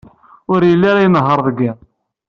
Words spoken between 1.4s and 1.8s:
deg yiḍ.